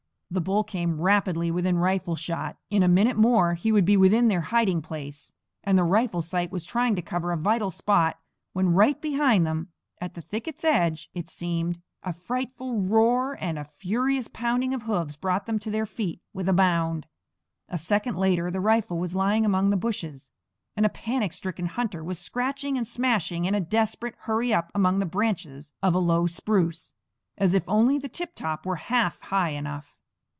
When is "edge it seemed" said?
10.63-11.81